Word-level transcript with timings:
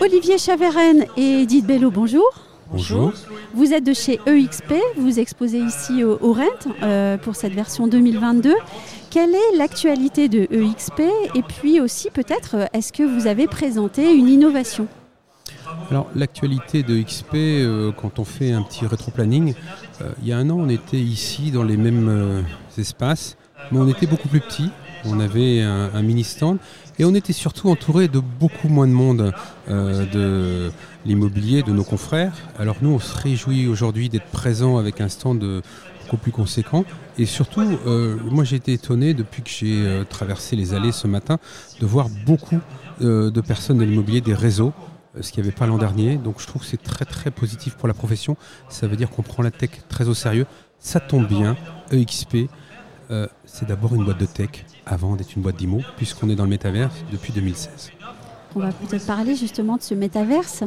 Olivier 0.00 0.38
Chaveren 0.38 1.04
et 1.16 1.42
Edith 1.42 1.66
Bello, 1.66 1.90
bonjour. 1.90 2.55
Bonjour. 2.76 3.12
Vous 3.54 3.72
êtes 3.72 3.84
de 3.84 3.94
chez 3.94 4.20
EXP, 4.26 4.74
vous 4.98 5.18
exposez 5.18 5.60
ici 5.60 6.04
au, 6.04 6.18
au 6.20 6.34
Rent 6.34 6.42
euh, 6.82 7.16
pour 7.16 7.34
cette 7.34 7.54
version 7.54 7.88
2022. 7.88 8.52
Quelle 9.10 9.34
est 9.34 9.56
l'actualité 9.56 10.28
de 10.28 10.46
EXP 10.50 11.00
Et 11.34 11.42
puis 11.42 11.80
aussi 11.80 12.10
peut-être, 12.10 12.68
est-ce 12.74 12.92
que 12.92 13.02
vous 13.02 13.26
avez 13.26 13.46
présenté 13.46 14.14
une 14.14 14.28
innovation? 14.28 14.88
Alors 15.90 16.08
l'actualité 16.14 16.82
de 16.82 17.00
XP, 17.00 17.34
euh, 17.34 17.92
quand 17.92 18.18
on 18.18 18.24
fait 18.24 18.52
un 18.52 18.62
petit 18.62 18.86
rétro-planning, 18.86 19.54
euh, 20.02 20.12
il 20.20 20.28
y 20.28 20.32
a 20.32 20.38
un 20.38 20.50
an 20.50 20.56
on 20.58 20.68
était 20.68 20.98
ici 20.98 21.50
dans 21.50 21.62
les 21.62 21.76
mêmes 21.76 22.08
euh, 22.08 22.42
espaces, 22.78 23.36
mais 23.70 23.78
on 23.78 23.88
était 23.88 24.06
beaucoup 24.06 24.28
plus 24.28 24.40
petits. 24.40 24.70
On 25.04 25.20
avait 25.20 25.62
un, 25.62 25.90
un 25.94 26.02
mini 26.02 26.24
stand 26.24 26.58
et 26.98 27.04
on 27.04 27.14
était 27.14 27.32
surtout 27.32 27.68
entouré 27.70 28.08
de 28.08 28.18
beaucoup 28.18 28.68
moins 28.68 28.88
de 28.88 28.92
monde 28.92 29.32
de 29.68 30.72
l'immobilier, 31.06 31.62
de 31.62 31.72
nos 31.72 31.84
confrères. 31.84 32.32
Alors 32.58 32.76
nous 32.82 32.90
on 32.90 32.98
se 32.98 33.16
réjouit 33.16 33.66
aujourd'hui 33.66 34.08
d'être 34.08 34.26
présent 34.26 34.76
avec 34.76 35.00
un 35.00 35.08
stand 35.08 35.42
euh, 35.42 35.62
beaucoup 36.02 36.16
plus 36.16 36.32
conséquent. 36.32 36.84
Et 37.18 37.26
surtout, 37.26 37.62
euh, 37.62 38.16
moi 38.30 38.44
j'ai 38.44 38.56
été 38.56 38.72
étonné 38.72 39.14
depuis 39.14 39.42
que 39.42 39.50
j'ai 39.50 39.86
euh, 39.86 40.04
traversé 40.04 40.56
les 40.56 40.74
allées 40.74 40.92
ce 40.92 41.06
matin 41.06 41.38
de 41.80 41.86
voir 41.86 42.08
beaucoup 42.26 42.60
de 43.00 43.40
personnes 43.42 43.76
de 43.76 43.84
l'immobilier, 43.84 44.22
des 44.22 44.32
réseaux, 44.32 44.72
ce 45.20 45.30
qu'il 45.30 45.42
n'y 45.42 45.48
avait 45.48 45.56
pas 45.56 45.66
l'an 45.66 45.76
dernier. 45.76 46.16
Donc 46.16 46.40
je 46.40 46.46
trouve 46.46 46.62
que 46.62 46.68
c'est 46.68 46.82
très 46.82 47.04
très 47.04 47.30
positif 47.30 47.74
pour 47.74 47.88
la 47.88 47.94
profession. 47.94 48.38
Ça 48.70 48.86
veut 48.86 48.96
dire 48.96 49.10
qu'on 49.10 49.22
prend 49.22 49.42
la 49.42 49.50
tech 49.50 49.70
très 49.90 50.08
au 50.08 50.14
sérieux. 50.14 50.46
Ça 50.78 50.98
tombe 50.98 51.28
bien, 51.28 51.56
EXP, 51.92 52.48
c'est 53.44 53.68
d'abord 53.68 53.94
une 53.94 54.04
boîte 54.04 54.18
de 54.18 54.24
tech 54.24 54.64
avant 54.86 55.14
d'être 55.14 55.36
une 55.36 55.42
boîte 55.42 55.56
d'IMO, 55.56 55.82
puisqu'on 55.98 56.30
est 56.30 56.36
dans 56.36 56.44
le 56.44 56.50
métavers 56.50 56.90
depuis 57.12 57.34
2016. 57.34 57.90
On 58.56 58.60
va 58.60 58.68
peut-être 58.72 59.06
parler 59.06 59.36
justement 59.36 59.76
de 59.76 59.82
ce 59.82 59.94
métaverse. 59.94 60.64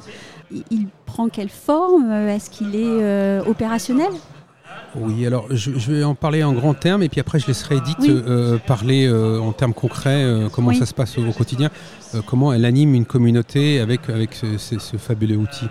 Il, 0.52 0.88
prend 1.06 1.28
quelle 1.28 1.50
forme? 1.50 2.12
Est-ce 2.12 2.50
qu'il 2.52 2.76
est 2.76 2.84
euh, 2.86 3.42
opérationnel? 3.45 4.12
Oui, 4.95 5.26
alors 5.26 5.45
je, 5.50 5.72
je 5.78 5.92
vais 5.92 6.04
en 6.04 6.16
parler 6.16 6.44
en 6.44 6.54
grands 6.54 6.73
termes 6.73 7.04
et 7.04 7.10
puis 7.10 7.20
après 7.20 7.40
je 7.40 7.48
laisserai 7.48 7.78
Edith 7.78 7.98
Oui. 8.00 8.10
euh, 8.12 8.58
parler 8.58 9.08
euh, 9.08 9.40
en 9.40 9.52
termes 9.52 9.73
concrets 9.73 10.23
euh, 10.23 10.50
comment 10.50 10.70
Oui. 10.70 10.78
ça 10.78 10.86
se 10.88 10.94
passe 10.95 11.17
au, 11.17 11.28
au 11.28 11.32
quotidien, 11.32 11.70
euh, 12.16 12.22
comment 12.26 12.54
elle 12.54 12.66
anime 12.66 12.95
une 12.95 13.06
communauté 13.06 13.80
avec, 13.80 14.10
avec 14.10 14.34
ce, 14.34 14.58
ce- 14.58 14.80
ce 14.80 14.98
fabuleux 14.98 15.36
outil. 15.38 15.66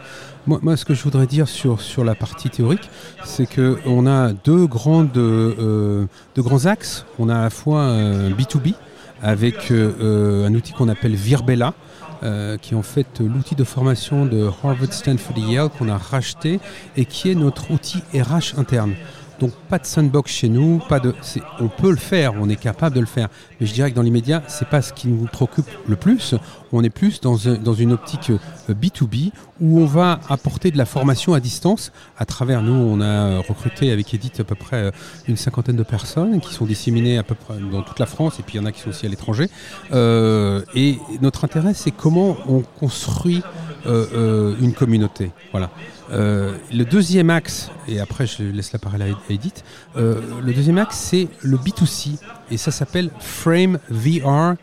Moi, 0.46 0.58
moi, 0.62 0.76
ce 0.76 0.84
que 0.84 0.94
je 0.94 1.02
voudrais 1.02 1.26
dire 1.26 1.48
sur, 1.48 1.80
sur 1.80 2.04
la 2.04 2.14
partie 2.14 2.48
théorique, 2.50 2.88
c'est 3.24 3.46
qu'on 3.52 4.06
a 4.06 4.32
deux, 4.32 4.66
grandes, 4.66 5.16
euh, 5.16 6.06
deux 6.36 6.42
grands 6.42 6.66
axes. 6.66 7.04
On 7.18 7.28
a 7.28 7.36
à 7.36 7.42
la 7.42 7.50
fois 7.50 7.82
un 7.82 8.30
B2B 8.30 8.74
avec 9.22 9.70
euh, 9.70 9.92
euh, 10.00 10.46
un 10.46 10.54
outil 10.54 10.72
qu'on 10.72 10.88
appelle 10.88 11.14
Virbella, 11.14 11.74
euh, 12.22 12.56
qui 12.56 12.74
est 12.74 12.76
en 12.76 12.82
fait 12.82 13.20
l'outil 13.20 13.54
de 13.54 13.64
formation 13.64 14.26
de 14.26 14.48
Harvard, 14.62 14.92
Stanford 14.92 15.36
et 15.38 15.52
Yale 15.52 15.68
qu'on 15.68 15.88
a 15.88 15.96
racheté 15.96 16.60
et 16.96 17.04
qui 17.04 17.30
est 17.30 17.34
notre 17.34 17.70
outil 17.70 18.02
RH 18.12 18.58
interne. 18.58 18.94
Donc 19.40 19.52
pas 19.68 19.78
de 19.78 19.86
sandbox 19.86 20.32
chez 20.32 20.48
nous, 20.48 20.80
pas 20.88 20.98
de. 20.98 21.14
On 21.60 21.68
peut 21.68 21.90
le 21.90 21.96
faire, 21.96 22.34
on 22.40 22.48
est 22.48 22.56
capable 22.56 22.96
de 22.96 23.00
le 23.00 23.06
faire. 23.06 23.28
Mais 23.60 23.66
je 23.66 23.72
dirais 23.72 23.90
que 23.90 23.94
dans 23.96 24.02
l'immédiat, 24.02 24.42
c'est 24.48 24.68
pas 24.68 24.82
ce 24.82 24.92
qui 24.92 25.06
nous 25.06 25.26
préoccupe 25.26 25.68
le 25.86 25.94
plus. 25.94 26.34
On 26.72 26.82
est 26.82 26.90
plus 26.90 27.20
dans, 27.20 27.48
un- 27.48 27.54
dans 27.54 27.72
une 27.72 27.92
optique 27.92 28.30
euh, 28.30 28.74
B2B 28.74 29.30
où 29.60 29.78
on 29.80 29.86
va 29.86 30.18
apporter 30.28 30.70
de 30.72 30.76
la 30.76 30.84
formation 30.86 31.34
à 31.34 31.40
distance. 31.40 31.92
À 32.18 32.24
travers 32.26 32.62
nous, 32.62 32.72
on 32.74 33.00
a 33.00 33.04
euh, 33.04 33.40
recruté 33.48 33.92
avec 33.92 34.12
Edith 34.12 34.40
à 34.40 34.44
peu 34.44 34.54
près 34.56 34.76
euh, 34.86 34.90
une 35.28 35.36
cinquantaine 35.36 35.76
de 35.76 35.82
personnes 35.84 36.40
qui 36.40 36.52
sont 36.52 36.64
disséminées 36.66 37.16
à 37.16 37.22
peu 37.22 37.34
près 37.36 37.54
dans 37.72 37.82
toute 37.82 37.98
la 38.00 38.06
France 38.06 38.40
et 38.40 38.42
puis 38.42 38.56
il 38.56 38.60
y 38.60 38.64
en 38.64 38.66
a 38.66 38.72
qui 38.72 38.80
sont 38.80 38.90
aussi 38.90 39.06
à 39.06 39.08
l'étranger. 39.08 39.48
Euh, 39.92 40.62
et 40.74 40.98
notre 41.22 41.44
intérêt, 41.44 41.74
c'est 41.74 41.90
comment 41.92 42.36
on 42.48 42.60
construit 42.80 43.42
euh, 43.86 44.06
euh, 44.14 44.54
une 44.60 44.74
communauté. 44.74 45.30
Voilà. 45.52 45.70
Euh, 46.10 46.52
le 46.72 46.84
deuxième 46.84 47.28
axe, 47.30 47.70
et 47.86 48.00
après 48.00 48.26
je 48.26 48.42
laisse 48.42 48.72
la 48.72 48.78
parole 48.78 49.02
à 49.02 49.06
Edith, 49.28 49.62
euh, 49.96 50.20
le 50.42 50.52
deuxième 50.54 50.78
axe 50.78 50.96
c'est 50.96 51.28
le 51.42 51.58
B2C 51.58 52.18
et 52.50 52.56
ça 52.56 52.70
s'appelle 52.70 53.10
framevr.io. 53.20 54.56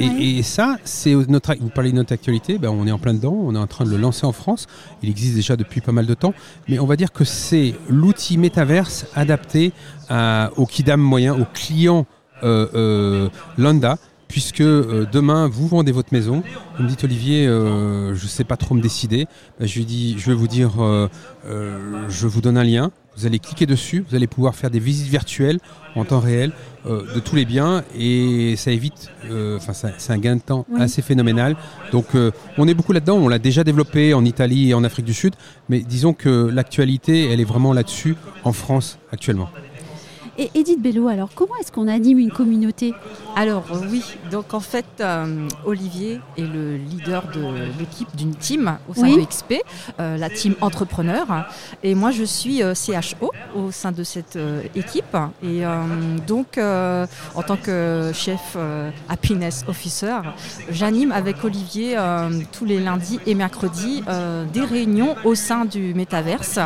Et, 0.00 0.08
Oui. 0.08 0.38
et 0.38 0.42
ça, 0.44 0.76
c'est 0.84 1.12
notre. 1.28 1.56
Vous 1.60 1.70
parlez 1.70 1.90
de 1.90 1.96
notre 1.96 2.12
actualité, 2.12 2.56
ben 2.58 2.68
on 2.70 2.86
est 2.86 2.92
en 2.92 3.00
plein 3.00 3.14
dedans, 3.14 3.32
on 3.36 3.52
est 3.56 3.58
en 3.58 3.66
train 3.66 3.84
de 3.84 3.90
le 3.90 3.96
lancer 3.96 4.26
en 4.26 4.32
France. 4.32 4.68
Il 5.02 5.10
existe 5.10 5.34
déjà 5.34 5.56
depuis 5.56 5.80
pas 5.80 5.90
mal 5.90 6.06
de 6.06 6.14
temps, 6.14 6.34
mais 6.68 6.78
on 6.78 6.86
va 6.86 6.94
dire 6.94 7.10
que 7.12 7.24
c'est 7.24 7.74
l'outil 7.88 8.38
métaverse 8.38 9.06
adapté 9.16 9.72
à- 10.08 10.50
au 10.56 10.66
kidam 10.66 11.00
moyen, 11.00 11.34
au 11.34 11.44
client 11.52 12.06
euh, 12.44 12.68
euh, 12.74 13.28
lambda, 13.56 13.98
puisque 14.28 14.60
euh, 14.60 15.06
demain 15.10 15.48
vous 15.48 15.66
vendez 15.66 15.90
votre 15.92 16.12
maison, 16.12 16.42
vous 16.76 16.84
me 16.84 16.88
dites 16.88 17.02
Olivier, 17.04 17.46
euh, 17.46 18.14
je 18.14 18.26
sais 18.26 18.44
pas 18.44 18.56
trop 18.56 18.74
me 18.74 18.80
décider, 18.82 19.26
Ben, 19.58 19.66
je 19.66 19.78
lui 19.78 19.84
dis, 19.86 20.16
je 20.18 20.26
vais 20.30 20.36
vous 20.36 20.48
dire, 20.48 20.80
euh, 20.82 21.08
euh, 21.46 22.06
je 22.08 22.26
vous 22.26 22.40
donne 22.40 22.56
un 22.58 22.64
lien, 22.64 22.90
vous 23.16 23.26
allez 23.26 23.38
cliquer 23.40 23.66
dessus, 23.66 24.04
vous 24.08 24.14
allez 24.14 24.26
pouvoir 24.28 24.54
faire 24.54 24.70
des 24.70 24.78
visites 24.78 25.08
virtuelles 25.08 25.58
en 25.96 26.04
temps 26.04 26.20
réel 26.20 26.52
euh, 26.86 27.02
de 27.14 27.20
tous 27.20 27.34
les 27.34 27.44
biens. 27.44 27.82
Et 27.98 28.54
ça 28.56 28.70
évite, 28.70 29.10
enfin 29.56 29.72
c'est 29.72 30.12
un 30.12 30.18
gain 30.18 30.36
de 30.36 30.40
temps 30.42 30.66
Oui. 30.70 30.80
assez 30.82 31.02
phénoménal. 31.02 31.56
Donc 31.90 32.14
euh, 32.14 32.30
on 32.58 32.68
est 32.68 32.74
beaucoup 32.74 32.92
là-dedans, 32.92 33.16
on 33.16 33.28
l'a 33.28 33.40
déjà 33.40 33.64
développé 33.64 34.14
en 34.14 34.24
Italie 34.24 34.70
et 34.70 34.74
en 34.74 34.84
Afrique 34.84 35.06
du 35.06 35.14
Sud, 35.14 35.34
mais 35.68 35.80
disons 35.80 36.12
que 36.12 36.48
l'actualité, 36.52 37.30
elle 37.32 37.40
est 37.40 37.44
vraiment 37.44 37.72
là-dessus 37.72 38.14
en 38.44 38.52
France 38.52 38.98
actuellement. 39.10 39.48
Et 40.40 40.52
Edith 40.54 40.80
Bello, 40.80 41.08
alors 41.08 41.30
comment 41.34 41.56
est-ce 41.60 41.72
qu'on 41.72 41.88
anime 41.88 42.20
une 42.20 42.30
communauté 42.30 42.94
Alors 43.34 43.64
euh, 43.72 43.80
oui, 43.90 44.04
donc 44.30 44.54
en 44.54 44.60
fait, 44.60 44.84
euh, 45.00 45.48
Olivier 45.66 46.20
est 46.36 46.42
le 46.42 46.76
leader 46.76 47.24
de 47.34 47.44
l'équipe 47.76 48.06
d'une 48.14 48.36
team 48.36 48.78
au 48.88 48.94
sein 48.94 49.02
Oui. 49.02 49.16
de 49.16 49.22
XP, 49.24 49.54
euh, 49.98 50.16
la 50.16 50.30
team 50.30 50.54
entrepreneur, 50.60 51.26
et 51.82 51.96
moi 51.96 52.12
je 52.12 52.22
suis 52.22 52.62
euh, 52.62 52.72
CHO 52.72 53.32
au 53.56 53.72
sein 53.72 53.90
de 53.90 54.04
cette 54.04 54.38
équipe, 54.76 55.16
et 55.42 55.62
donc 56.28 56.58
en 56.58 57.42
tant 57.44 57.56
que 57.56 58.12
chef 58.14 58.56
happiness 59.08 59.64
officer, 59.66 60.18
j'anime 60.70 61.10
avec 61.10 61.42
Olivier 61.42 61.96
tous 62.52 62.64
les 62.64 62.78
lundis 62.78 63.18
et 63.26 63.34
mercredis 63.34 64.02
des 64.52 64.60
réunions 64.60 65.16
au 65.24 65.34
sein 65.34 65.64
du 65.64 65.94
métaverse 65.94 66.58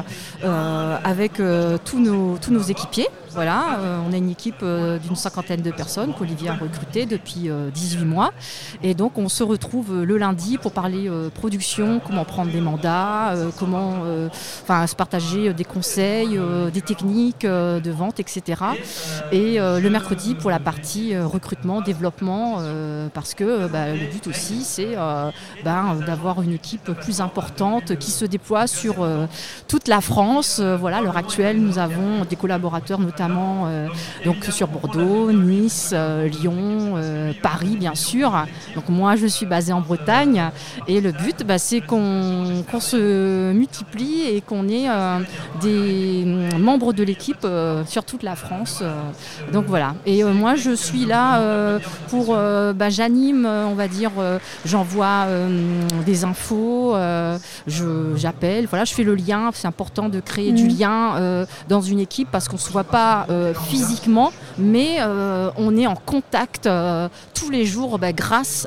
avec 0.43 1.41
tous 1.85 1.99
nos 2.01 2.37
tous 2.39 2.53
nos 2.53 2.63
équipiers. 2.63 3.09
Voilà, 3.35 3.79
euh, 3.79 3.99
on 4.07 4.13
a 4.13 4.17
une 4.19 4.29
équipe 4.29 4.63
euh, 4.63 4.99
d'une 4.99 5.17
cinquantaine 5.17 5.63
de 5.63 5.71
personnes 5.71 6.13
qu'Olivier 6.13 6.51
a 6.51 6.55
recrutées 6.55 7.07
depuis 7.07 7.49
euh, 7.49 7.71
18 7.71 8.05
mois. 8.05 8.31
Et 8.83 8.95
donc, 8.95 9.17
on 9.17 9.31
se 9.31 9.43
retrouve 9.43 9.91
euh, 9.91 10.05
le 10.05 10.19
lundi 10.19 10.59
pour 10.59 10.73
parler 10.73 11.09
euh, 11.09 11.31
production, 11.31 11.99
comment 12.05 12.27
prendre 12.27 12.53
des 12.53 12.61
mandats, 12.61 13.33
euh, 13.33 13.51
comment 13.59 14.01
euh, 14.05 14.29
se 14.87 14.95
partager 14.95 15.49
euh, 15.49 15.53
des 15.55 15.65
conseils, 15.65 16.37
euh, 16.37 16.71
des 16.71 16.83
techniques 16.83 17.47
euh, 17.47 17.81
de 17.81 17.91
vente, 17.91 18.21
etc. 18.21 18.61
Et 19.33 19.59
euh, 19.59 19.81
le 19.81 19.89
mercredi 19.89 20.35
pour 20.35 20.51
la 20.51 20.61
partie 20.61 21.15
euh, 21.15 21.27
recrutement, 21.27 21.81
développement, 21.81 22.57
euh, 22.59 23.09
parce 23.15 23.33
que 23.33 23.45
euh, 23.45 23.69
bah, 23.69 23.95
le 23.95 24.11
but 24.13 24.27
aussi, 24.27 24.63
c'est 24.63 24.95
euh, 24.99 25.31
ben, 25.65 25.97
d'avoir 26.07 26.43
une 26.43 26.53
équipe 26.53 26.93
plus 27.01 27.23
importante 27.23 27.97
qui 27.97 28.11
se 28.11 28.27
déploie 28.27 28.67
sur 28.67 29.03
euh, 29.03 29.27
toute 29.69 29.89
la 29.89 30.03
France. 30.03 30.59
Euh, 30.61 30.77
voilà, 30.77 30.99
à 30.99 31.01
l'heure 31.01 31.17
actuelle, 31.17 31.63
nous 31.63 31.79
avons 31.79 32.27
des 32.29 32.37
collaborateurs 32.37 32.99
notamment 32.99 33.22
euh, 33.31 33.89
donc 34.25 34.45
sur 34.51 34.69
Bordeaux, 34.69 35.31
Nice, 35.33 35.91
euh, 35.93 36.29
Lyon, 36.29 36.95
euh, 36.97 37.33
Paris, 37.43 37.77
bien 37.79 37.95
sûr. 37.95 38.33
Donc 38.75 38.89
moi, 38.89 39.17
je 39.17 39.27
suis 39.27 39.47
basée 39.47 39.73
en 39.73 39.81
Bretagne 39.81 40.51
et 40.89 41.01
le 41.01 41.13
but, 41.13 41.45
bah, 41.47 41.59
c'est 41.59 41.81
qu'on 41.81 42.63
se 42.81 43.53
multiplie 43.53 44.23
et 44.23 44.41
qu'on 44.41 44.69
ait 44.69 44.89
des 45.61 46.25
membres 46.59 46.93
de 46.93 47.03
l'équipe 47.03 47.47
sur 47.87 48.05
toute 48.05 48.23
la 48.23 48.37
France. 48.37 48.83
donc 49.53 49.67
voilà. 49.67 49.95
Et 50.07 50.25
moi, 50.25 50.55
je 50.57 50.75
suis 50.75 51.05
là 51.05 51.79
pour, 52.09 52.35
bah, 52.35 52.91
j'anime, 52.91 53.47
on 53.47 53.75
va 53.75 53.89
dire, 53.89 54.13
j'envoie 54.65 55.27
des 56.07 56.25
infos, 56.25 56.95
j'appelle, 57.67 58.67
voilà, 58.67 58.85
je 58.85 58.95
fais 58.95 59.05
le 59.05 59.15
lien. 59.15 59.51
C'est 59.53 59.69
important 59.69 60.09
de 60.09 60.21
créer 60.21 60.53
du 60.53 60.65
Mhm. 60.65 60.79
lien 60.79 61.47
dans 61.69 61.81
une 61.81 62.01
équipe 62.01 62.29
parce 62.31 62.49
qu'on 62.49 62.57
se 62.57 62.71
voit 62.71 62.85
pas 62.85 63.12
pas 63.13 63.27
physiquement, 63.69 64.33
mais 64.59 64.99
on 65.57 65.77
est 65.77 65.87
en 65.87 65.95
contact 65.95 66.69
tous 67.35 67.51
les 67.51 67.67
jours 67.67 67.99
bah, 67.99 68.13
grâce 68.13 68.67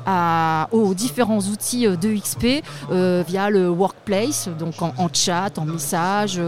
aux 0.71 0.93
différents 0.93 1.39
outils 1.39 1.87
de 1.87 2.15
XP 2.15 2.63
via 3.27 3.49
le 3.49 3.69
workplace, 3.69 4.49
donc 4.59 4.81
en, 4.81 4.93
chat, 5.13 5.57
en 5.57 5.65
message, 5.65 6.39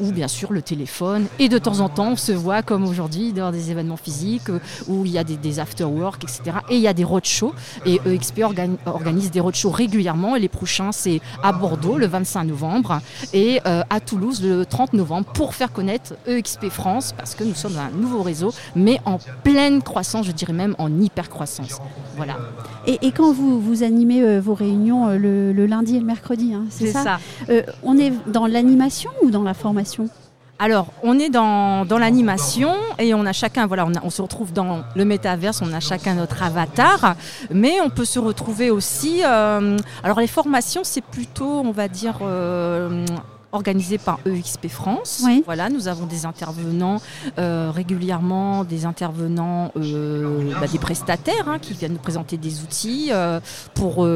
ou 0.00 0.12
bien 0.12 0.28
sûr 0.28 0.52
le 0.52 0.62
téléphone. 0.62 1.26
Et 1.38 1.48
de 1.48 1.58
temps 1.58 1.80
en 1.80 1.88
temps, 1.88 2.12
on 2.12 2.16
se 2.16 2.32
voit 2.32 2.62
comme 2.62 2.84
aujourd'hui 2.84 3.32
dans 3.32 3.50
des 3.50 3.70
événements 3.70 3.96
physiques 3.96 4.50
où 4.88 5.04
il 5.04 5.12
y 5.12 5.18
a 5.18 5.24
des, 5.24 5.36
des 5.36 5.60
after-work, 5.60 6.24
etc. 6.24 6.58
Et 6.70 6.76
il 6.76 6.82
y 6.82 6.88
a 6.88 6.94
des 6.94 7.04
roadshows. 7.04 7.54
Et 7.84 8.00
EXP 8.06 8.42
organise 8.86 9.30
des 9.30 9.40
roadshows 9.40 9.70
régulièrement. 9.70 10.36
Et 10.36 10.40
les 10.40 10.48
prochains, 10.48 10.92
c'est 10.92 11.20
à 11.42 11.52
Bordeaux 11.52 11.98
le 11.98 12.06
25 12.06 12.44
novembre 12.44 13.00
et 13.32 13.60
euh, 13.66 13.82
à 13.90 14.00
Toulouse 14.00 14.42
le 14.42 14.64
30 14.64 14.92
novembre 14.94 15.26
pour 15.32 15.54
faire 15.54 15.72
connaître 15.72 16.14
EXP 16.26 16.68
France 16.68 17.14
parce 17.16 17.34
que 17.36 17.44
nous 17.44 17.54
sommes 17.54 17.76
un 17.78 17.90
nouveau 17.90 18.22
réseau, 18.22 18.52
mais 18.74 19.00
en 19.04 19.18
pleine 19.44 19.82
croissance, 19.82 20.26
je 20.26 20.32
dirais 20.32 20.52
même 20.52 20.74
en 20.78 20.90
hyper 21.00 21.28
croissance. 21.28 21.80
Voilà. 22.16 22.36
Et, 22.86 23.12
quand 23.12 23.32
vous, 23.32 23.60
vous 23.60 23.82
animez 23.82 24.22
euh, 24.22 24.40
vos 24.40 24.54
réunions 24.54 25.08
euh, 25.08 25.52
le, 25.52 25.66
lundi 25.66 25.96
et 25.96 26.00
le 26.00 26.06
mercredi, 26.06 26.54
hein, 26.54 26.64
c'est 26.70 26.92
ça, 26.92 27.18
On 27.82 27.98
est 27.98 28.12
dans 28.26 28.46
l'animation 28.46 29.10
ou 29.22 29.30
dans 29.30 29.42
la 29.42 29.54
formation? 29.54 30.08
Alors, 30.58 30.86
on 31.02 31.18
est 31.18 31.28
dans, 31.28 31.84
l'animation 31.98 32.74
et 32.98 33.12
on 33.12 33.26
a 33.26 33.32
chacun, 33.32 33.66
voilà, 33.66 33.86
on, 34.02 34.10
se 34.10 34.22
retrouve 34.22 34.54
dans 34.54 34.84
le 34.94 35.04
métaverse, 35.04 35.60
on 35.60 35.72
a 35.72 35.80
chacun 35.80 36.14
notre 36.14 36.42
avatar, 36.42 37.14
mais 37.50 37.74
on 37.82 37.90
peut 37.90 38.06
se 38.06 38.18
retrouver 38.18 38.70
aussi. 38.70 39.20
Euh, 39.22 39.76
alors, 40.02 40.18
les 40.18 40.26
formations, 40.26 40.80
c'est 40.82 41.04
plutôt, 41.04 41.60
on 41.60 41.72
va 41.72 41.88
dire, 41.88 42.20
euh, 42.22 43.04
organisé 43.56 43.98
par 43.98 44.20
EXP 44.26 44.68
France. 44.68 45.24
Voilà, 45.44 45.68
nous 45.68 45.88
avons 45.88 46.06
des 46.06 46.24
intervenants 46.26 47.00
euh, 47.38 47.72
régulièrement, 47.74 48.64
des 48.64 48.84
intervenants, 48.84 49.72
euh, 49.76 50.52
bah, 50.60 50.66
des 50.66 50.78
prestataires 50.78 51.48
hein, 51.48 51.58
qui 51.58 51.72
viennent 51.72 51.94
nous 51.94 51.98
présenter 51.98 52.36
des 52.36 52.62
outils 52.62 53.08
euh, 53.10 53.40
pour, 53.74 54.06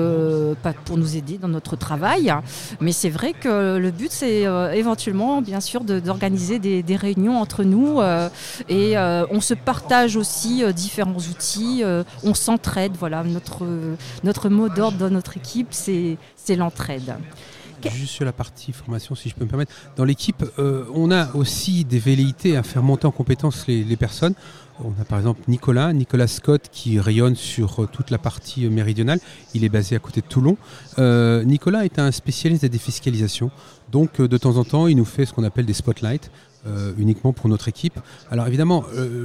pour 0.84 0.96
nous 0.98 1.16
aider 1.16 1.38
dans 1.38 1.48
notre 1.48 1.76
travail. 1.76 2.32
Mais 2.80 2.92
c'est 2.92 3.10
vrai 3.10 3.32
que 3.32 3.76
le 3.78 3.90
but, 3.90 4.12
c'est 4.12 4.42
éventuellement, 4.74 5.42
bien 5.42 5.60
sûr, 5.60 5.82
d'organiser 5.82 6.58
des, 6.58 6.82
des, 6.82 6.96
réunions 6.96 7.40
entre 7.40 7.64
nous 7.64 8.00
et 8.68 8.96
on 8.98 9.40
se 9.40 9.54
partage 9.54 10.16
aussi 10.16 10.62
différents 10.74 11.16
outils, 11.16 11.82
on 12.22 12.34
s'entraide. 12.34 12.92
Voilà, 12.98 13.24
notre, 13.24 13.64
notre 14.22 14.48
mot 14.48 14.68
d'ordre 14.68 14.98
dans 14.98 15.10
notre 15.10 15.36
équipe, 15.36 15.68
c'est 15.72 16.56
l'entraide. 16.56 17.14
Juste 17.88 18.12
sur 18.12 18.24
la 18.24 18.32
partie 18.32 18.72
formation, 18.72 19.14
si 19.14 19.28
je 19.28 19.34
peux 19.34 19.44
me 19.44 19.48
permettre. 19.48 19.72
Dans 19.96 20.04
l'équipe, 20.04 20.44
euh, 20.58 20.84
on 20.94 21.10
a 21.10 21.34
aussi 21.34 21.84
des 21.84 21.98
velléités 21.98 22.56
à 22.56 22.62
faire 22.62 22.82
monter 22.82 23.06
en 23.06 23.10
compétence 23.10 23.66
les, 23.66 23.96
personnes. 23.96 24.34
On 24.82 24.92
a 25.00 25.04
par 25.04 25.18
exemple 25.18 25.40
Nicolas, 25.48 25.92
Nicolas 25.92 26.26
Scott 26.26 26.68
qui 26.70 26.98
rayonne 27.00 27.36
sur 27.36 27.82
euh, 27.82 27.88
toute 27.90 28.10
la 28.10 28.18
partie 28.18 28.66
euh, 28.66 28.70
méridionale. 28.70 29.18
Il 29.54 29.64
est 29.64 29.68
basé 29.68 29.96
à 29.96 29.98
côté 29.98 30.20
de 30.20 30.26
Toulon. 30.26 30.56
Nicolas 30.98 31.84
est 31.84 31.98
un 31.98 32.12
spécialiste 32.12 32.62
des 32.62 32.68
défiscalisations. 32.68 33.50
Donc 33.90 34.20
de 34.20 34.36
temps 34.36 34.56
en 34.56 34.64
temps, 34.64 34.86
il 34.86 34.96
nous 34.96 35.04
fait 35.04 35.24
ce 35.24 35.32
qu'on 35.32 35.44
appelle 35.44 35.66
des 35.66 35.74
spotlights. 35.74 36.30
uniquement 36.98 37.32
pour 37.32 37.48
notre 37.48 37.68
équipe. 37.68 37.98
Alors 38.30 38.46
évidemment, 38.46 38.84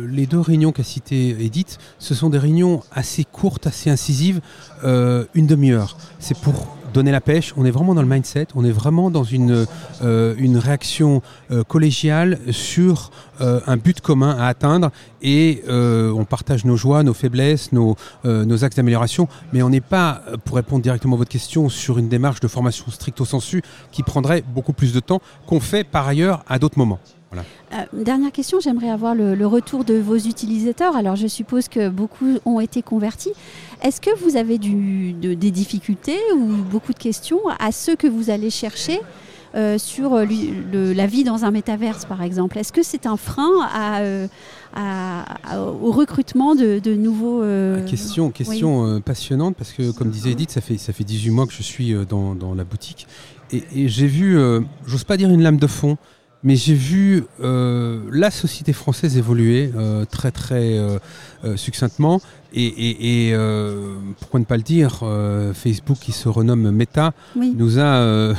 les 0.09 0.25
deux 0.25 0.39
réunions 0.39 0.71
qu'a 0.71 0.83
citées 0.83 1.35
Edith, 1.39 1.77
ce 1.99 2.15
sont 2.15 2.29
des 2.29 2.39
réunions 2.39 2.81
assez 2.91 3.25
courtes, 3.25 3.67
assez 3.67 3.89
incisives, 3.89 4.39
une 4.83 5.45
demi-heure. 5.45 5.97
C'est 6.19 6.37
pour 6.39 6.74
donner 6.95 7.11
la 7.11 7.21
pêche. 7.21 7.53
On 7.57 7.65
est 7.65 7.71
vraiment 7.71 7.93
dans 7.93 8.01
le 8.01 8.07
mindset, 8.07 8.47
on 8.55 8.63
est 8.63 8.71
vraiment 8.71 9.11
dans 9.11 9.25
une, 9.25 9.67
euh, 10.01 10.33
réaction 10.55 11.21
euh, 11.51 11.63
collégiale 11.63 12.39
sur 12.51 13.11
euh, 13.41 13.59
un 13.67 13.75
but 13.75 13.99
commun 13.99 14.35
à 14.39 14.47
atteindre 14.47 14.91
et 15.21 15.63
on 15.67 16.23
partage 16.25 16.65
nos 16.65 16.77
joies, 16.77 17.03
nos 17.03 17.13
faiblesses, 17.13 17.71
nos, 17.71 17.95
nos 18.23 18.63
axes 18.63 18.75
d'amélioration, 18.75 19.27
mais 19.51 19.63
on 19.63 19.69
n'est 19.69 19.81
pas, 19.81 20.21
pour 20.45 20.55
répondre 20.55 20.83
directement 20.83 21.15
à 21.15 21.17
votre 21.17 21.31
question, 21.31 21.67
sur 21.67 21.97
une 21.97 22.07
démarche 22.07 22.39
de 22.39 22.47
formation 22.47 22.85
stricto 22.89 23.25
sensu 23.25 23.63
qui 23.91 24.03
prendrait 24.03 24.43
beaucoup 24.53 24.73
plus 24.73 24.93
de 24.93 24.99
temps 24.99 25.21
qu'on 25.47 25.59
fait 25.59 25.83
par 25.83 26.07
ailleurs 26.07 26.43
à 26.47 26.59
d'autres 26.59 26.77
moments. 26.77 26.99
Dernière 27.93 28.31
question, 28.31 28.59
j'aimerais 28.59 28.89
avoir 28.89 29.15
le, 29.15 29.35
le, 29.35 29.47
retour 29.47 29.83
de 29.83 29.95
vos 29.95 30.17
utilisateurs. 30.17 30.95
Alors 30.95 31.15
je 31.15 31.27
suppose 31.27 31.67
que 31.67 31.89
beaucoup 31.89 32.37
ont 32.45 32.59
été 32.59 32.81
convertis. 32.81 33.33
Est-ce 33.81 34.01
que 34.01 34.15
vous 34.23 34.35
avez 34.35 34.57
des 34.57 35.51
difficultés 35.51 36.17
ou 36.35 36.45
beaucoup 36.45 36.93
de 36.93 36.99
questions 36.99 37.39
à 37.59 37.71
ceux 37.71 37.95
que 37.95 38.07
vous 38.07 38.29
allez 38.29 38.49
chercher 38.49 38.99
euh, 39.55 39.77
sur 39.77 40.15
la 40.15 41.07
vie 41.07 41.23
dans 41.23 41.45
un 41.45 41.51
métaverse, 41.51 42.05
par 42.05 42.21
exemple? 42.21 42.57
Est-ce 42.57 42.73
que 42.73 42.83
c'est 42.83 43.05
un 43.05 43.15
frein 43.15 43.51
euh, 44.01 44.27
au 45.55 45.91
recrutement 45.91 46.55
de, 46.55 46.95
nouveaux... 46.95 47.41
Euh, 47.41 47.79
ah, 47.79 47.85
question 47.85 48.31
passionnante, 48.99 49.55
parce 49.55 49.71
que 49.71 49.91
comme 49.91 50.09
disait 50.09 50.31
Edith, 50.31 50.51
ça 50.51 50.61
fait, 50.61 50.77
ça 50.77 50.91
fait 50.91 51.05
18 51.05 51.29
mois 51.29 51.47
que 51.47 51.53
je 51.53 51.63
suis 51.63 51.95
dans, 52.09 52.53
la 52.53 52.63
boutique. 52.63 53.07
Et, 53.51 53.63
et 53.73 53.87
j'ai 53.87 54.07
vu, 54.07 54.37
j'ose 54.85 55.03
pas 55.03 55.15
dire 55.15 55.29
une 55.29 55.41
lame 55.41 55.57
de 55.57 55.67
fond, 55.67 55.97
mais 56.45 56.55
j'ai 56.55 56.75
vu 56.75 57.25
la 57.39 58.31
société 58.31 58.71
française 58.71 59.17
évoluer 59.17 59.71
très 60.09 60.31
très 60.31 60.79
succinctement. 61.57 62.21
Et, 62.57 63.31
euh, 63.33 63.95
pourquoi 64.19 64.39
ne 64.39 64.45
pas 64.45 64.55
le 64.55 64.63
dire, 64.63 64.99
euh, 65.03 65.53
Facebook 65.53 65.97
qui 65.99 66.13
se 66.13 66.29
renomme 66.29 66.71
Meta 66.71 67.11
nous 67.35 67.79
a, 67.79 67.83
euh, 67.83 68.33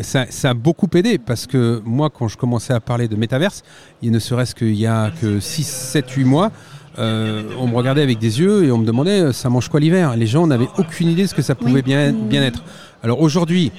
ça, 0.00 0.24
ça, 0.30 0.50
a 0.50 0.54
beaucoup 0.54 0.88
aidé. 0.94 1.18
Parce 1.18 1.46
que 1.46 1.82
moi 1.84 2.08
quand 2.08 2.26
je 2.28 2.38
commençais 2.38 2.72
à 2.72 2.80
parler 2.80 3.06
de 3.06 3.16
métaverse, 3.16 3.62
il 4.00 4.12
ne 4.12 4.18
serait-ce 4.18 4.54
qu'il 4.54 4.74
y 4.74 4.86
a 4.86 5.10
que 5.20 5.40
6, 5.40 5.66
7, 5.66 6.10
8 6.10 6.24
mois, 6.24 6.52
on 6.96 7.66
me 7.66 7.74
regardait 7.74 8.02
avec 8.02 8.18
des 8.18 8.40
yeux 8.40 8.64
et 8.64 8.72
on 8.72 8.78
me 8.78 8.86
demandait 8.86 9.32
ça 9.32 9.50
mange 9.50 9.68
quoi 9.68 9.80
l'hiver? 9.80 10.16
Les 10.16 10.26
gens 10.26 10.46
n'avaient 10.46 10.68
aucune 10.78 11.08
idée 11.08 11.22
de 11.22 11.28
ce 11.28 11.34
que 11.34 11.42
ça 11.42 11.54
pouvait 11.54 11.82
bien, 11.82 12.12
bien 12.12 12.42
être. 12.42 12.64
Alors 13.02 13.20
aujourd'hui, 13.20 13.72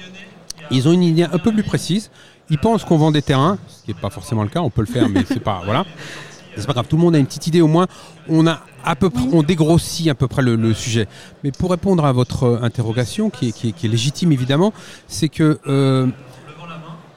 ils 0.70 0.86
ont 0.86 0.92
une 0.92 1.02
idée 1.02 1.24
un 1.24 1.38
peu 1.38 1.50
plus 1.50 1.64
précise. 1.64 2.10
Ils 2.50 2.58
pensent 2.58 2.84
qu'on 2.84 2.96
vend 2.96 3.10
des 3.10 3.22
terrains, 3.22 3.58
ce 3.68 3.84
qui 3.84 3.92
n'est 3.92 4.00
pas 4.00 4.10
forcément 4.10 4.42
le 4.42 4.48
cas, 4.48 4.60
on 4.60 4.70
peut 4.70 4.82
le 4.82 4.86
faire, 4.86 5.08
mais 5.08 5.24
c'est 5.26 5.40
pas. 5.40 5.62
Voilà. 5.64 5.84
C'est 6.56 6.66
pas 6.66 6.72
grave, 6.72 6.86
tout 6.88 6.96
le 6.96 7.02
monde 7.02 7.14
a 7.14 7.18
une 7.18 7.26
petite 7.26 7.48
idée 7.48 7.60
au 7.60 7.66
moins. 7.66 7.86
On 8.28 8.46
a 8.46 8.60
à 8.84 8.96
peu 8.96 9.10
près, 9.10 9.24
on 9.32 9.42
dégrossit 9.42 10.08
à 10.08 10.14
peu 10.14 10.28
près 10.28 10.42
le, 10.42 10.72
sujet. 10.74 11.06
Mais 11.44 11.50
pour 11.50 11.70
répondre 11.70 12.04
à 12.04 12.12
votre 12.12 12.44
euh, 12.44 12.62
interrogation, 12.62 13.30
qui 13.30 13.48
est, 13.48 13.84
légitime 13.84 14.32
évidemment, 14.32 14.72
c'est 15.08 15.28
que 15.28 15.58
euh, 15.66 16.06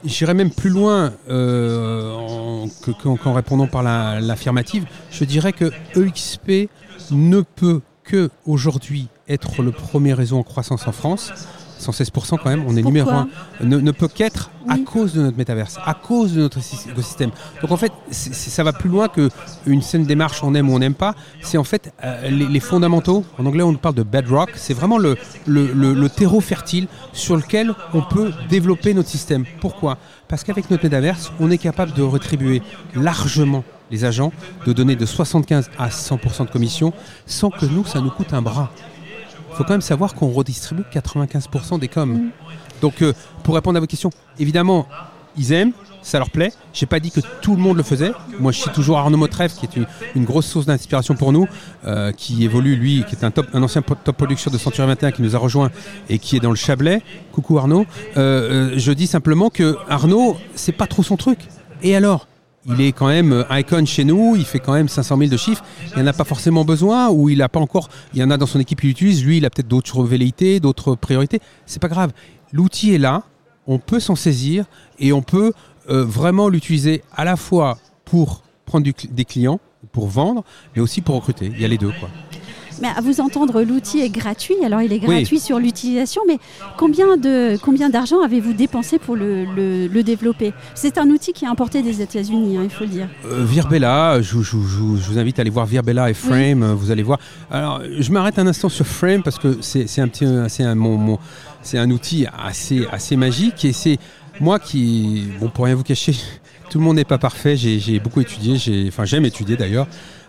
j'irai 0.04 0.34
même 0.34 0.50
plus 0.50 0.68
loin 0.68 1.12
euh, 1.30 2.66
qu'en 3.02 3.32
répondant 3.32 3.66
par 3.66 3.82
l'affirmative. 3.82 4.84
je 5.10 5.24
dirais 5.24 5.52
que 5.52 5.72
EXP 5.96 6.68
ne 7.12 7.40
peut 7.40 7.80
que 8.04 8.30
aujourd'hui 8.44 9.08
être 9.28 9.62
le 9.62 9.70
premier 9.70 10.12
réseau 10.12 10.36
en 10.36 10.42
croissance 10.42 10.86
en 10.88 10.92
France 10.92 11.32
116% 11.80 12.38
quand 12.42 12.50
même, 12.50 12.64
on 12.66 12.76
est 12.76 12.82
numéro 12.82 13.10
un, 13.10 13.28
ne, 13.60 13.90
peut 13.90 14.08
qu'être 14.08 14.50
à 14.68 14.76
cause 14.78 15.14
de 15.14 15.22
notre 15.22 15.36
métaverse, 15.36 15.78
à 15.84 15.94
cause 15.94 16.34
de 16.34 16.40
notre 16.40 16.58
écosystème. 16.88 17.30
Donc 17.62 17.70
en 17.70 17.76
fait, 17.76 17.92
ça 18.10 18.62
va 18.62 18.72
plus 18.72 18.88
loin 18.88 19.08
qu'une 19.08 19.82
scène 19.82 20.04
démarche 20.04 20.42
on 20.42 20.54
aime 20.54 20.68
ou 20.70 20.74
on 20.74 20.78
n'aime 20.78 20.94
pas. 20.94 21.14
C'est 21.42 21.58
en 21.58 21.64
fait 21.64 21.92
euh, 22.04 22.28
les, 22.28 22.60
fondamentaux, 22.60 23.24
en 23.38 23.46
anglais 23.46 23.62
on 23.62 23.74
parle 23.74 23.94
de 23.94 24.02
bedrock, 24.02 24.50
c'est 24.56 24.74
vraiment 24.74 24.98
le, 24.98 25.16
le, 25.46 26.08
terreau 26.08 26.40
fertile 26.40 26.86
sur 27.12 27.36
lequel 27.36 27.72
on 27.94 28.02
peut 28.02 28.32
développer 28.48 28.94
notre 28.94 29.08
système. 29.08 29.44
Pourquoi? 29.60 29.98
Parce 30.28 30.44
qu'avec 30.44 30.70
notre 30.70 30.84
métaverse, 30.84 31.32
on 31.40 31.50
est 31.50 31.58
capable 31.58 31.92
de 31.92 32.02
retribuer 32.02 32.62
largement 32.94 33.64
les 33.90 34.04
agents, 34.04 34.32
de 34.66 34.72
donner 34.72 34.94
de 34.94 35.06
75 35.06 35.70
à 35.78 35.88
100% 35.88 36.46
de 36.46 36.50
commission, 36.50 36.92
sans 37.26 37.50
que 37.50 37.66
nous, 37.66 37.84
ça 37.84 38.00
nous 38.00 38.10
coûte 38.10 38.32
un 38.32 38.42
bras 38.42 38.70
faut 39.54 39.64
quand 39.64 39.74
même 39.74 39.80
savoir 39.80 40.14
qu'on 40.14 40.28
redistribue 40.28 40.84
95% 40.92 41.78
des 41.78 41.88
coms. 41.88 42.30
Donc, 42.80 43.02
euh, 43.02 43.12
pour 43.42 43.54
répondre 43.54 43.76
à 43.76 43.80
vos 43.80 43.86
questions, 43.86 44.10
évidemment, 44.38 44.86
ils 45.36 45.52
aiment, 45.52 45.72
ça 46.02 46.18
leur 46.18 46.30
plaît. 46.30 46.52
J'ai 46.72 46.86
pas 46.86 47.00
dit 47.00 47.10
que 47.10 47.20
tout 47.42 47.54
le 47.54 47.60
monde 47.60 47.76
le 47.76 47.82
faisait. 47.82 48.12
Moi, 48.38 48.52
je 48.52 48.60
suis 48.60 48.70
toujours 48.70 48.98
Arnaud 48.98 49.18
Motreff, 49.18 49.54
qui 49.56 49.66
est 49.66 49.86
une, 50.14 50.24
grosse 50.24 50.46
source 50.46 50.66
d'inspiration 50.66 51.14
pour 51.14 51.32
nous, 51.32 51.46
euh, 51.86 52.12
qui 52.12 52.44
évolue, 52.44 52.76
lui, 52.76 53.04
qui 53.08 53.14
est 53.14 53.24
un, 53.24 53.62
ancien 53.62 53.82
top 53.82 54.16
producer 54.16 54.50
de 54.50 54.58
Century 54.58 54.86
21 54.88 55.10
qui 55.12 55.22
nous 55.22 55.36
a 55.36 55.38
rejoint 55.38 55.70
et 56.08 56.18
qui 56.18 56.36
est 56.36 56.40
dans 56.40 56.50
le 56.50 56.56
Chablais. 56.56 57.02
Coucou 57.32 57.58
Arnaud. 57.58 57.86
Euh, 58.16 58.72
je 58.76 58.92
dis 58.92 59.06
simplement 59.06 59.50
que 59.50 59.76
Arnaud, 59.88 60.36
c'est 60.54 60.72
pas 60.72 60.86
trop 60.86 61.02
son 61.02 61.16
truc. 61.16 61.40
Et 61.82 61.94
alors? 61.96 62.26
Il 62.66 62.80
est 62.80 62.92
quand 62.92 63.08
même 63.08 63.32
euh, 63.32 63.58
icon 63.58 63.84
chez 63.86 64.04
nous, 64.04 64.36
il 64.36 64.44
fait 64.44 64.58
quand 64.58 64.72
même 64.72 64.88
500 64.88 65.16
000 65.16 65.30
de 65.30 65.36
chiffres, 65.36 65.64
il 65.90 65.96
n'y 65.96 66.02
en 66.02 66.06
a 66.06 66.12
pas 66.12 66.24
forcément 66.24 66.64
besoin, 66.64 67.08
ou 67.10 67.28
il 67.28 67.38
n'a 67.38 67.48
pas 67.48 67.60
encore, 67.60 67.88
il 68.12 68.20
y 68.20 68.24
en 68.24 68.30
a 68.30 68.36
dans 68.36 68.46
son 68.46 68.60
équipe 68.60 68.80
qui 68.80 68.88
l'utilise, 68.88 69.24
lui 69.24 69.38
il 69.38 69.46
a 69.46 69.50
peut-être 69.50 69.68
d'autres 69.68 70.04
velléités, 70.04 70.60
d'autres 70.60 70.94
priorités, 70.94 71.40
c'est 71.66 71.80
pas 71.80 71.88
grave. 71.88 72.12
L'outil 72.52 72.94
est 72.94 72.98
là, 72.98 73.22
on 73.66 73.78
peut 73.78 74.00
s'en 74.00 74.16
saisir 74.16 74.64
et 74.98 75.12
on 75.12 75.22
peut 75.22 75.52
euh, 75.88 76.04
vraiment 76.04 76.48
l'utiliser 76.48 77.02
à 77.14 77.24
la 77.24 77.36
fois 77.36 77.78
pour 78.04 78.42
prendre 78.66 78.86
des 79.10 79.24
clients, 79.24 79.60
pour 79.92 80.08
vendre, 80.08 80.44
mais 80.74 80.82
aussi 80.82 81.00
pour 81.00 81.16
recruter. 81.16 81.46
Il 81.46 81.60
y 81.60 81.64
a 81.64 81.68
les 81.68 81.78
deux. 81.78 81.92
Quoi. 81.98 82.08
Mais 82.80 82.88
à 82.88 83.00
vous 83.00 83.20
entendre, 83.20 83.62
l'outil 83.62 84.00
est 84.00 84.08
gratuit. 84.10 84.56
Alors 84.64 84.80
il 84.82 84.92
est 84.92 84.98
gratuit 84.98 85.38
sur 85.38 85.58
l'utilisation, 85.58 86.22
mais 86.26 86.38
combien 86.76 87.16
de 87.16 87.56
combien 87.62 87.90
d'argent 87.90 88.20
avez-vous 88.22 88.52
dépensé 88.52 88.98
pour 88.98 89.16
le, 89.16 89.44
le, 89.44 90.02
développer? 90.02 90.52
C'est 90.74 90.98
un 90.98 91.08
outil 91.10 91.32
qui 91.32 91.44
est 91.44 91.48
importé 91.48 91.82
des 91.82 92.00
États-Unis, 92.00 92.56
hein, 92.56 92.62
il 92.64 92.70
faut 92.70 92.84
le 92.84 92.90
dire. 92.90 93.08
Euh, 93.26 93.44
Virbella, 93.44 94.22
je, 94.22 94.40
je, 94.40 94.56
vous 94.56 95.18
invite 95.18 95.38
à 95.38 95.42
aller 95.42 95.50
voir 95.50 95.66
Virbella 95.66 96.10
et 96.10 96.14
Frame. 96.14 96.64
Vous 96.72 96.90
allez 96.90 97.02
voir. 97.02 97.18
Alors 97.50 97.82
je 97.98 98.10
m'arrête 98.12 98.38
un 98.38 98.46
instant 98.46 98.68
sur 98.68 98.86
Frame 98.86 99.22
parce 99.22 99.38
que 99.38 99.58
c'est 99.60 100.00
un 100.00 100.08
petit, 100.08 100.26
c'est 100.48 100.64
un 100.64 100.74
mon, 100.74 101.18
c'est 101.62 101.78
un 101.78 101.90
outil 101.90 102.26
assez 102.38 102.86
assez 102.90 103.16
magique 103.16 103.64
et 103.64 103.72
c'est 103.72 103.98
moi 104.40 104.58
qui, 104.58 105.28
bon 105.38 105.48
pour 105.48 105.66
rien 105.66 105.74
vous 105.74 105.82
cacher, 105.82 106.14
tout 106.70 106.78
le 106.78 106.84
monde 106.84 106.96
n'est 106.96 107.04
pas 107.04 107.18
parfait. 107.18 107.56
J'ai 107.56 108.00
beaucoup 108.00 108.20
étudié, 108.20 108.56
enfin 108.88 109.04
j'aime 109.04 109.24
étudier 109.24 109.56
d'ailleurs. 109.56 109.86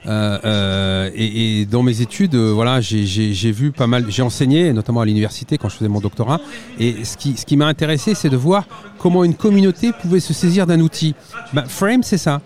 Euh, 0.08 0.40
euh, 0.46 1.10
et, 1.14 1.66
dans 1.66 1.84
mes 1.84 2.02
études, 2.02 2.36
euh, 2.36 2.52
voilà, 2.52 2.82
j'ai 2.82 3.52
vu 3.52 3.72
pas 3.72 3.88
mal, 3.88 4.06
j'ai 4.10 4.22
enseigné, 4.22 4.74
notamment 4.74 5.02
à 5.02 5.06
l'université 5.06 5.58
quand 5.58 5.70
je 5.70 5.76
faisais 5.76 5.90
mon 5.90 6.00
doctorat. 6.00 6.40
Et 6.80 7.04
ce 7.04 7.18
qui, 7.18 7.38
ce 7.38 7.46
qui 7.46 7.58
m'a 7.58 7.68
intéressé, 7.68 8.16
c'est 8.16 8.30
de 8.30 8.38
voir 8.38 8.66
comment 8.98 9.24
une 9.24 9.36
communauté 9.36 9.92
pouvait 10.02 10.20
se 10.20 10.34
saisir 10.34 10.66
d'un 10.66 10.80
outil. 10.80 11.16
Ben, 11.54 11.66
Frame, 11.66 12.04
c'est 12.04 12.18
ça. 12.18 12.42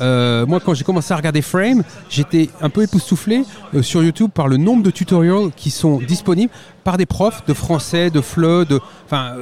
Moi, 0.00 0.60
quand 0.60 0.74
j'ai 0.74 0.84
commencé 0.84 1.12
à 1.12 1.16
regarder 1.16 1.42
Frame, 1.42 1.82
j'étais 2.08 2.50
un 2.60 2.70
peu 2.70 2.82
époustouflé 2.82 3.44
sur 3.82 4.02
YouTube 4.02 4.30
par 4.32 4.48
le 4.48 4.56
nombre 4.56 4.82
de 4.82 4.90
tutoriels 4.90 5.50
qui 5.56 5.70
sont 5.70 5.98
disponibles 5.98 6.52
par 6.84 6.96
des 6.96 7.06
profs 7.06 7.44
de 7.46 7.52
français, 7.54 8.10
de 8.10 8.20
FLE, 8.20 8.64
de, 8.64 8.80
enfin, 9.04 9.34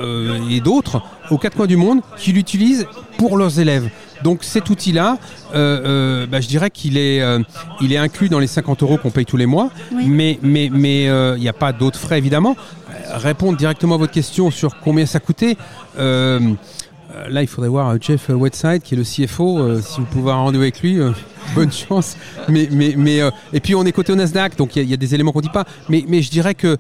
et 0.51 0.61
d'autres 0.61 1.03
aux 1.31 1.39
quatre 1.39 1.57
coins 1.57 1.67
du 1.67 1.77
monde 1.77 2.01
qui 2.17 2.33
l'utilisent 2.33 2.87
pour 3.19 3.37
leurs 3.37 3.61
élèves. 3.61 3.91
Donc 4.23 4.45
cet 4.45 4.71
outil-là, 4.71 5.19
euh, 5.55 6.25
euh, 6.25 6.27
bah, 6.27 6.41
je 6.41 6.49
dirais 6.49 6.71
qu'il 6.71 6.97
est, 6.97 7.21
euh, 7.21 7.41
il 7.81 7.93
est 7.93 7.99
inclus 7.99 8.29
dans 8.29 8.39
les 8.39 8.47
50 8.47 8.83
euros 8.83 8.97
qu'on 8.97 9.11
paye 9.11 9.27
tous 9.27 9.37
les 9.37 9.47
mois, 9.47 9.71
mais 9.93 10.39
mais 10.43 10.71
mais 10.73 11.05
il 11.05 11.41
n'y 11.41 11.49
a 11.49 11.53
pas 11.53 11.73
d'autres 11.73 11.99
frais 11.99 12.19
évidemment. 12.19 12.57
Répondre 13.15 13.57
directement 13.57 13.97
à 13.97 13.99
votre 13.99 14.13
question 14.13 14.51
sur 14.51 14.81
combien 14.81 15.07
ça 15.07 15.21
coûtait. 15.21 15.57
Là, 17.29 17.43
il 17.43 17.49
faudrait 17.49 17.69
voir 17.69 17.97
Jeff 18.01 18.29
Whiteside, 18.29 18.83
qui 18.83 18.95
est 18.95 18.99
le 18.99 19.05
CFO. 19.05 19.81
si 19.81 20.01
vous 20.01 20.07
pouvez 20.07 20.31
avoir 20.31 20.45
rendez-vous 20.45 20.63
avec 20.63 20.81
lui, 20.81 20.99
bonne 21.55 21.73
chance. 21.73 22.17
Et 22.49 23.61
puis, 23.61 23.75
on 23.75 23.85
est 23.85 23.93
coté 23.93 24.13
au 24.13 24.17
Nasdaq, 24.17 24.57
donc 24.57 24.77
il 24.77 24.83
y, 24.83 24.91
y, 24.91 24.95
a 24.95 24.97
des 24.97 25.15
éléments 25.15 25.33
qu'on 25.33 25.41
ne 25.41 25.45
dit 25.45 25.51
pas. 25.51 25.65
Mais, 25.89 26.05
mais 26.09 26.23
je 26.23 26.31
dirais 26.31 26.55
que 26.55 26.77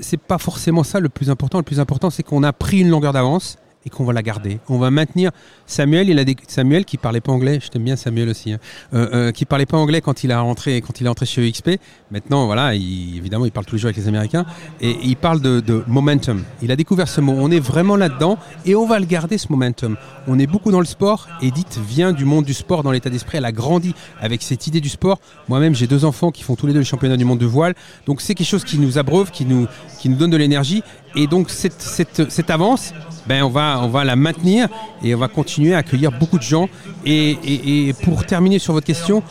c'est 0.00 0.20
pas 0.20 0.38
forcément 0.38 0.84
ça 0.84 1.00
le 1.00 1.08
plus 1.08 1.30
important. 1.30 1.58
Le 1.58 1.64
plus 1.64 1.80
important, 1.80 2.10
c'est 2.10 2.22
qu'on 2.22 2.42
a 2.42 2.52
pris 2.52 2.80
une 2.80 2.90
longueur 2.90 3.12
d'avance 3.12 3.56
et 3.86 3.90
qu'on 3.90 4.04
va 4.04 4.12
la 4.12 4.22
garder. 4.22 4.58
On 4.68 4.78
va 4.78 4.90
maintenir 4.90 5.30
Samuel. 5.66 6.08
Il 6.08 6.18
a 6.18 6.24
des... 6.24 6.36
Samuel 6.48 6.84
qui 6.84 6.96
parlait 6.96 7.20
pas 7.20 7.32
anglais. 7.32 7.58
Je 7.62 7.68
t'aime 7.68 7.84
bien 7.84 7.96
Samuel 7.96 8.28
aussi. 8.28 8.52
Hein. 8.52 8.58
Euh, 8.94 9.08
euh, 9.12 9.32
qui 9.32 9.44
parlait 9.44 9.66
pas 9.66 9.76
anglais 9.76 10.00
quand 10.00 10.24
il 10.24 10.32
a 10.32 10.40
rentré 10.40 10.80
quand 10.80 11.00
il 11.00 11.06
est 11.06 11.10
entré 11.10 11.26
chez 11.26 11.46
EXP. 11.46 11.70
Maintenant, 12.10 12.46
voilà, 12.46 12.74
évidemment, 12.74 13.44
il 13.44 13.52
parle 13.52 13.66
tous 13.66 13.76
les 13.76 13.80
jours 13.80 13.88
avec 13.88 13.96
les 13.96 14.08
Américains 14.08 14.46
et 14.80 14.96
il 15.02 15.16
parle 15.16 15.40
de, 15.40 15.84
momentum. 15.86 16.42
Il 16.62 16.70
a 16.70 16.76
découvert 16.76 17.08
ce 17.08 17.20
mot. 17.20 17.34
On 17.36 17.50
est 17.50 17.60
vraiment 17.60 17.96
là-dedans 17.96 18.38
et 18.64 18.74
on 18.74 18.86
va 18.86 18.98
le 18.98 19.06
garder 19.06 19.38
ce 19.38 19.48
momentum. 19.50 19.96
On 20.26 20.38
est 20.38 20.46
beaucoup 20.46 20.70
dans 20.70 20.80
le 20.80 20.86
sport. 20.86 21.28
Edith 21.42 21.78
vient 21.86 22.12
du 22.12 22.24
monde 22.24 22.44
du 22.44 22.54
sport 22.54 22.82
dans 22.82 22.90
l'état 22.90 23.10
d'esprit. 23.10 23.38
Elle 23.38 23.44
a 23.44 23.52
grandi 23.52 23.94
avec 24.20 24.42
cette 24.42 24.66
idée 24.66 24.80
du 24.80 24.88
sport. 24.88 25.20
Moi-même, 25.48 25.74
j'ai 25.74 25.86
deux 25.86 26.04
enfants 26.04 26.30
qui 26.30 26.42
font 26.42 26.56
tous 26.56 26.66
les 26.66 26.72
deux 26.72 26.78
les 26.78 26.84
championnats 26.84 27.16
du 27.16 27.24
monde 27.24 27.38
de 27.38 27.46
voile. 27.46 27.74
Donc 28.06 28.20
c'est 28.20 28.34
quelque 28.34 28.46
chose 28.46 28.64
qui 28.64 28.78
nous 28.78 28.98
abreuve, 28.98 29.30
qui 29.30 29.44
nous 29.44 29.66
qui 30.00 30.08
nous 30.08 30.16
donne 30.16 30.30
de 30.30 30.36
l'énergie. 30.36 30.82
Et 31.16 31.26
donc 31.26 31.50
cette, 31.50 31.80
cette, 31.80 32.30
cette 32.30 32.50
avance, 32.50 32.92
ben 33.26 33.42
on 33.42 33.48
va, 33.48 33.80
on 33.82 33.88
va 33.88 34.04
la 34.04 34.16
maintenir 34.16 34.68
et 35.02 35.14
on 35.14 35.18
va 35.18 35.28
continuer 35.28 35.74
à 35.74 35.78
accueillir 35.78 36.12
beaucoup 36.12 36.38
de 36.38 36.42
gens. 36.42 36.68
Et, 37.04 37.94
pour 38.02 38.24
terminer 38.26 38.58
sur 38.58 38.72
votre 38.72 38.86
question, 38.86 39.22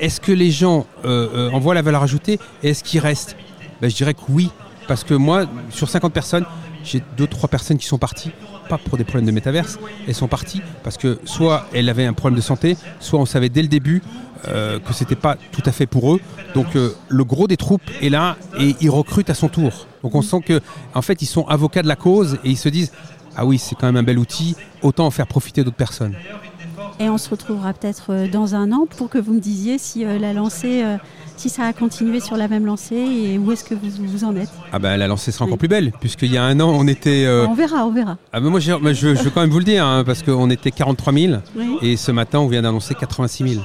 est-ce 0.00 0.20
que 0.20 0.32
les 0.32 0.50
gens 0.50 0.86
euh, 1.04 1.28
euh, 1.34 1.50
envoient 1.50 1.74
la 1.74 1.82
valeur 1.82 2.02
ajoutée 2.02 2.38
et 2.62 2.70
est-ce 2.70 2.84
qu'ils 2.84 3.00
restent? 3.00 3.36
Ben, 3.80 3.90
Je 3.90 3.96
dirais 3.96 4.14
que 4.14 4.20
oui, 4.28 4.50
parce 4.86 5.04
que 5.04 5.14
moi, 5.14 5.46
sur 5.70 5.88
50 5.88 6.12
personnes, 6.12 6.44
j'ai 6.84 7.02
2-3 7.16 7.48
personnes 7.48 7.78
qui 7.78 7.86
sont 7.86 7.98
parties, 7.98 8.32
pas 8.68 8.78
pour 8.78 8.98
des 8.98 9.04
problèmes 9.04 9.26
de 9.26 9.30
métaverse, 9.30 9.78
elles 10.08 10.14
sont 10.14 10.26
parties 10.26 10.62
parce 10.82 10.96
que 10.96 11.20
soit 11.24 11.66
elles 11.72 11.88
avaient 11.88 12.06
un 12.06 12.12
problème 12.12 12.36
de 12.36 12.42
santé, 12.44 12.76
soit 12.98 13.20
on 13.20 13.26
savait 13.26 13.48
dès 13.48 13.62
le 13.62 13.68
début 13.68 14.02
euh, 14.48 14.80
que 14.80 14.92
c'était 14.92 15.14
pas 15.14 15.36
tout 15.52 15.62
à 15.64 15.70
fait 15.70 15.86
pour 15.86 16.12
eux. 16.12 16.20
Donc 16.56 16.66
le 16.74 17.24
gros 17.24 17.46
des 17.46 17.56
troupes 17.56 17.88
est 18.00 18.08
là 18.08 18.36
et 18.58 18.74
ils 18.80 18.90
recrutent 18.90 19.30
à 19.30 19.34
son 19.34 19.48
tour. 19.48 19.86
Donc 20.02 20.16
on 20.16 20.22
sent 20.22 20.40
que 20.44 20.60
en 20.94 21.02
fait 21.02 21.22
ils 21.22 21.26
sont 21.26 21.46
avocats 21.46 21.82
de 21.82 21.88
la 21.88 21.96
cause 21.96 22.38
et 22.44 22.50
ils 22.50 22.58
se 22.58 22.68
disent 22.68 22.90
ah 23.36 23.44
oui, 23.44 23.58
c'est 23.58 23.74
quand 23.74 23.86
même 23.86 23.96
un 23.96 24.02
bel 24.02 24.18
outil, 24.18 24.56
autant 24.82 25.06
en 25.06 25.10
faire 25.10 25.26
profiter 25.26 25.64
d'autres 25.64 25.76
personnes. 25.76 26.14
Et 27.00 27.08
on 27.08 27.18
se 27.18 27.30
retrouvera 27.30 27.72
peut-être 27.72 28.06
euh, 28.10 28.28
dans 28.28 28.54
un 28.54 28.70
an 28.70 28.86
pour 28.86 29.08
que 29.08 29.18
vous 29.18 29.32
me 29.32 29.40
disiez 29.40 29.78
si 29.78 30.04
euh, 30.04 30.18
la 30.18 30.32
lancée, 30.32 30.82
euh, 30.84 30.98
si 31.36 31.48
ça 31.48 31.64
a 31.64 31.72
continué 31.72 32.20
sur 32.20 32.36
la 32.36 32.48
même 32.48 32.66
lancée 32.66 32.94
et 32.94 33.38
où 33.38 33.50
est-ce 33.50 33.64
que 33.64 33.74
vous, 33.74 33.90
vous 34.06 34.24
en 34.24 34.36
êtes. 34.36 34.50
Ah 34.72 34.78
ben 34.78 34.96
la 34.96 35.08
lancée 35.08 35.32
sera 35.32 35.46
encore 35.46 35.58
plus 35.58 35.68
belle, 35.68 35.92
puisqu'il 36.00 36.32
y 36.32 36.36
a 36.36 36.44
un 36.44 36.60
an 36.60 36.70
on 36.70 36.86
était... 36.86 37.26
On 37.48 37.54
verra, 37.54 37.86
on 37.86 37.90
verra. 37.90 38.18
Ah 38.32 38.40
ben 38.40 38.50
moi 38.50 38.60
je, 38.60 38.72
je, 38.92 39.22
veux 39.22 39.30
quand 39.30 39.40
même 39.40 39.50
vous 39.50 39.58
le 39.58 39.64
dire, 39.64 39.84
hein, 39.84 40.04
parce 40.04 40.22
qu'on 40.22 40.50
était 40.50 40.70
43 40.70 41.12
000 41.12 41.34
et 41.80 41.96
ce 41.96 42.12
matin 42.12 42.40
on 42.40 42.46
vient 42.46 42.62
d'annoncer 42.62 42.94
86 42.94 43.54
000 43.54 43.64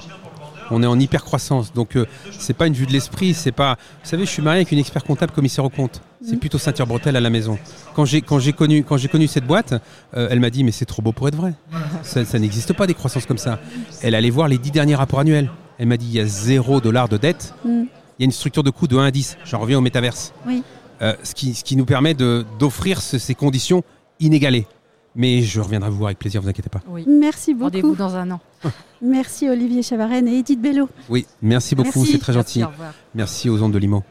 on 0.72 0.84
est 0.84 0.88
en 0.88 1.00
hyper 1.00 1.24
croissance. 1.24 1.74
Donc 1.74 1.92
ce 1.94 2.06
c'est 2.40 2.54
pas 2.54 2.68
une 2.68 2.74
vue 2.74 2.86
de 2.86 2.92
l'esprit, 2.92 3.34
c'est 3.34 3.52
pas. 3.52 3.78
Vous 4.04 4.10
savez, 4.10 4.26
je 4.26 4.32
suis 4.32 4.42
marié 4.42 4.60
avec 4.62 4.72
une 4.72 4.80
expert 4.80 5.04
comptable 5.04 5.32
commissaire 5.32 5.66
au 5.66 5.70
compte. 5.70 6.02
C'est 6.24 6.36
mm. 6.36 6.40
plutôt 6.40 6.58
ceinture 6.58 6.88
bretelle 6.88 7.16
à 7.16 7.20
la 7.22 7.30
maison. 7.30 7.58
Quand 7.96 8.06
j'ai 8.06 8.22
quand 8.22 8.40
j'ai 8.40 8.54
connu 8.54 8.84
quand 8.84 8.98
j'ai 8.98 9.08
connu 9.08 9.28
cette 9.28 9.46
boîte, 9.46 9.74
euh, 10.16 10.28
elle 10.32 10.40
m'a 10.40 10.50
dit 10.50 10.64
mais 10.64 10.72
c'est 10.72 10.86
trop 10.86 11.02
beau 11.02 11.12
pour 11.12 11.28
être 11.28 11.36
vrai. 11.36 11.54
Ça, 12.04 12.40
n'existe 12.40 12.74
pas 12.74 12.88
des 12.88 12.94
croissances 12.94 13.26
comme 13.26 13.38
ça. 13.38 13.60
Elle 14.02 14.16
allait 14.16 14.30
voir 14.30 14.48
les 14.48 14.58
dix 14.58 14.72
derniers 14.72 14.96
rapports 14.96 15.20
annuels. 15.20 15.50
Elle 15.78 15.88
m'a 15.88 15.98
dit 15.98 16.08
il 16.08 16.14
y 16.14 16.20
a 16.20 16.26
zéro 16.26 16.82
dollar 16.82 17.10
de 17.10 17.18
dette. 17.18 17.54
Mm. 17.66 17.84
Il 18.20 18.24
y 18.24 18.24
a 18.24 18.26
une 18.26 18.32
structure 18.32 18.64
de 18.64 18.72
coût 18.72 18.88
de 18.88 18.98
1 18.98 19.06
à 19.06 19.12
10. 19.12 19.38
J'en 19.46 19.60
reviens 19.60 19.78
au 19.78 19.82
métaverse. 19.82 20.34
Euh, 21.04 21.14
ce, 21.22 21.36
qui, 21.36 21.54
ce 21.54 21.64
qui 21.64 21.76
nous 21.76 21.86
permet 21.86 22.16
d'offrir 22.16 23.00
ces 23.00 23.36
conditions 23.36 23.84
inégalées. 24.20 24.66
Mais 25.18 25.42
je 25.42 25.60
reviendrai 25.60 25.90
vous 25.90 25.98
voir 25.98 26.08
avec 26.10 26.20
plaisir, 26.20 26.42
vous 26.44 26.48
inquiétez 26.48 26.70
pas. 26.70 26.82
Merci 27.08 27.54
beaucoup. 27.56 27.66
Rendez-vous 27.66 27.96
dans 27.96 28.16
un 28.16 28.30
an. 28.32 28.40
merci 29.02 29.50
Olivier 29.50 29.82
Chavarenne 29.82 30.28
et 30.28 30.38
Edith 30.38 30.62
Bello. 30.62 30.88
Oui, 31.10 31.26
merci 31.42 31.74
beaucoup, 31.76 32.06
c'est 32.06 32.20
très 32.20 32.34
gentil. 32.34 32.60
Merci, 32.60 32.82
merci 33.16 33.50
aux 33.50 33.62
ondes 33.64 33.74
de 33.74 33.80
Limo. 33.80 34.04